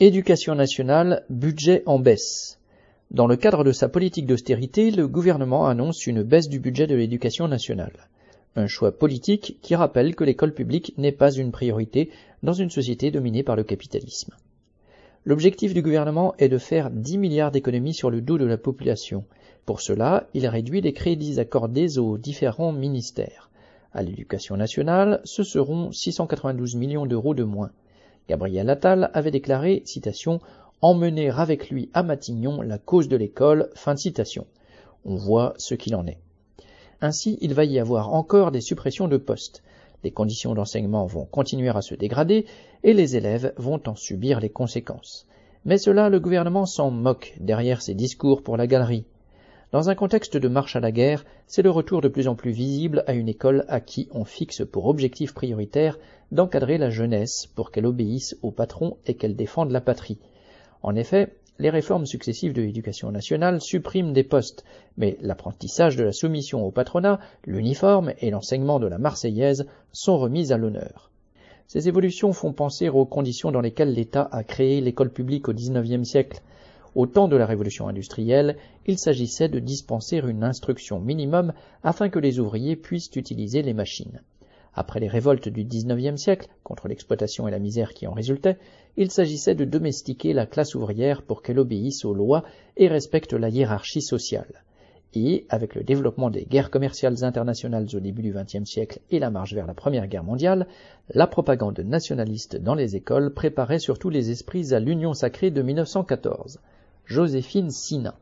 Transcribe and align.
Éducation 0.00 0.56
nationale, 0.56 1.24
budget 1.30 1.84
en 1.86 2.00
baisse. 2.00 2.58
Dans 3.12 3.28
le 3.28 3.36
cadre 3.36 3.62
de 3.62 3.70
sa 3.70 3.88
politique 3.88 4.26
d'austérité, 4.26 4.90
le 4.90 5.06
gouvernement 5.06 5.68
annonce 5.68 6.08
une 6.08 6.24
baisse 6.24 6.48
du 6.48 6.58
budget 6.58 6.88
de 6.88 6.96
l'éducation 6.96 7.46
nationale. 7.46 8.08
Un 8.56 8.66
choix 8.66 8.90
politique 8.90 9.56
qui 9.62 9.76
rappelle 9.76 10.16
que 10.16 10.24
l'école 10.24 10.52
publique 10.52 10.94
n'est 10.98 11.12
pas 11.12 11.30
une 11.30 11.52
priorité 11.52 12.10
dans 12.42 12.54
une 12.54 12.70
société 12.70 13.12
dominée 13.12 13.44
par 13.44 13.54
le 13.54 13.62
capitalisme. 13.62 14.34
L'objectif 15.24 15.74
du 15.74 15.82
gouvernement 15.82 16.34
est 16.40 16.48
de 16.48 16.58
faire 16.58 16.90
10 16.90 17.16
milliards 17.18 17.52
d'économies 17.52 17.94
sur 17.94 18.10
le 18.10 18.20
dos 18.20 18.36
de 18.36 18.46
la 18.46 18.58
population. 18.58 19.24
Pour 19.64 19.80
cela, 19.80 20.26
il 20.34 20.48
réduit 20.48 20.80
les 20.80 20.92
crédits 20.92 21.38
accordés 21.38 21.98
aux 21.98 22.18
différents 22.18 22.72
ministères. 22.72 23.48
À 23.92 24.02
l'éducation 24.02 24.56
nationale, 24.56 25.20
ce 25.22 25.44
seront 25.44 25.92
692 25.92 26.74
millions 26.74 27.06
d'euros 27.06 27.34
de 27.34 27.44
moins. 27.44 27.70
Gabriel 28.28 28.70
Attal 28.70 29.10
avait 29.12 29.30
déclaré, 29.30 29.82
citation, 29.84 30.40
emmener 30.80 31.30
avec 31.30 31.70
lui 31.70 31.90
à 31.94 32.02
Matignon 32.02 32.62
la 32.62 32.78
cause 32.78 33.08
de 33.08 33.16
l'école, 33.16 33.70
fin 33.74 33.94
de 33.94 33.98
citation. 33.98 34.46
On 35.04 35.16
voit 35.16 35.54
ce 35.58 35.74
qu'il 35.74 35.94
en 35.94 36.06
est. 36.06 36.18
Ainsi, 37.00 37.38
il 37.40 37.54
va 37.54 37.64
y 37.64 37.78
avoir 37.78 38.14
encore 38.14 38.50
des 38.50 38.60
suppressions 38.60 39.08
de 39.08 39.16
postes. 39.16 39.62
Les 40.04 40.10
conditions 40.10 40.54
d'enseignement 40.54 41.06
vont 41.06 41.24
continuer 41.24 41.68
à 41.68 41.82
se 41.82 41.94
dégrader 41.94 42.46
et 42.82 42.92
les 42.92 43.16
élèves 43.16 43.52
vont 43.56 43.80
en 43.86 43.94
subir 43.94 44.40
les 44.40 44.50
conséquences. 44.50 45.26
Mais 45.64 45.78
cela, 45.78 46.08
le 46.08 46.20
gouvernement 46.20 46.66
s'en 46.66 46.90
moque 46.90 47.34
derrière 47.40 47.82
ses 47.82 47.94
discours 47.94 48.42
pour 48.42 48.56
la 48.56 48.66
galerie. 48.66 49.04
Dans 49.74 49.90
un 49.90 49.96
contexte 49.96 50.36
de 50.36 50.46
marche 50.46 50.76
à 50.76 50.80
la 50.80 50.92
guerre, 50.92 51.24
c'est 51.48 51.62
le 51.62 51.70
retour 51.70 52.00
de 52.00 52.06
plus 52.06 52.28
en 52.28 52.36
plus 52.36 52.52
visible 52.52 53.02
à 53.08 53.12
une 53.12 53.28
école 53.28 53.64
à 53.66 53.80
qui 53.80 54.06
on 54.12 54.24
fixe 54.24 54.62
pour 54.64 54.86
objectif 54.86 55.34
prioritaire 55.34 55.98
d'encadrer 56.30 56.78
la 56.78 56.90
jeunesse 56.90 57.48
pour 57.56 57.72
qu'elle 57.72 57.86
obéisse 57.86 58.36
au 58.42 58.52
patron 58.52 58.98
et 59.04 59.14
qu'elle 59.14 59.34
défende 59.34 59.72
la 59.72 59.80
patrie. 59.80 60.20
En 60.84 60.94
effet, 60.94 61.34
les 61.58 61.70
réformes 61.70 62.06
successives 62.06 62.52
de 62.52 62.62
l'éducation 62.62 63.10
nationale 63.10 63.60
suppriment 63.60 64.12
des 64.12 64.22
postes, 64.22 64.64
mais 64.96 65.16
l'apprentissage 65.20 65.96
de 65.96 66.04
la 66.04 66.12
soumission 66.12 66.64
au 66.64 66.70
patronat, 66.70 67.18
l'uniforme 67.44 68.12
et 68.20 68.30
l'enseignement 68.30 68.78
de 68.78 68.86
la 68.86 68.98
Marseillaise 68.98 69.66
sont 69.90 70.18
remis 70.18 70.52
à 70.52 70.56
l'honneur. 70.56 71.10
Ces 71.66 71.88
évolutions 71.88 72.32
font 72.32 72.52
penser 72.52 72.88
aux 72.88 73.06
conditions 73.06 73.50
dans 73.50 73.60
lesquelles 73.60 73.92
l'État 73.92 74.28
a 74.30 74.44
créé 74.44 74.80
l'école 74.80 75.10
publique 75.10 75.48
au 75.48 75.52
XIXe 75.52 76.08
siècle. 76.08 76.42
Au 76.94 77.06
temps 77.06 77.26
de 77.26 77.36
la 77.36 77.46
révolution 77.46 77.88
industrielle, 77.88 78.56
il 78.86 78.98
s'agissait 78.98 79.48
de 79.48 79.58
dispenser 79.58 80.18
une 80.18 80.44
instruction 80.44 81.00
minimum 81.00 81.52
afin 81.82 82.08
que 82.08 82.20
les 82.20 82.38
ouvriers 82.38 82.76
puissent 82.76 83.10
utiliser 83.16 83.62
les 83.62 83.74
machines. 83.74 84.20
Après 84.76 85.00
les 85.00 85.08
révoltes 85.08 85.48
du 85.48 85.64
XIXe 85.64 86.20
siècle, 86.20 86.48
contre 86.62 86.86
l'exploitation 86.86 87.48
et 87.48 87.50
la 87.50 87.58
misère 87.58 87.94
qui 87.94 88.06
en 88.06 88.12
résultaient, 88.12 88.58
il 88.96 89.10
s'agissait 89.10 89.56
de 89.56 89.64
domestiquer 89.64 90.32
la 90.32 90.46
classe 90.46 90.76
ouvrière 90.76 91.22
pour 91.22 91.42
qu'elle 91.42 91.58
obéisse 91.58 92.04
aux 92.04 92.14
lois 92.14 92.44
et 92.76 92.86
respecte 92.86 93.32
la 93.32 93.48
hiérarchie 93.48 94.02
sociale. 94.02 94.62
Et, 95.16 95.46
avec 95.48 95.74
le 95.74 95.82
développement 95.82 96.30
des 96.30 96.44
guerres 96.44 96.70
commerciales 96.70 97.24
internationales 97.24 97.86
au 97.94 98.00
début 98.00 98.22
du 98.22 98.32
XXe 98.32 98.68
siècle 98.68 99.00
et 99.10 99.18
la 99.18 99.30
marche 99.30 99.54
vers 99.54 99.66
la 99.66 99.74
Première 99.74 100.06
Guerre 100.08 100.24
mondiale, 100.24 100.68
la 101.12 101.26
propagande 101.26 101.80
nationaliste 101.80 102.56
dans 102.56 102.74
les 102.74 102.94
écoles 102.94 103.32
préparait 103.32 103.80
surtout 103.80 104.10
les 104.10 104.30
esprits 104.30 104.74
à 104.74 104.80
l'Union 104.80 105.12
sacrée 105.12 105.50
de 105.50 105.62
1914. 105.62 106.60
Joséphine 107.06 107.70
Sina. 107.70 108.18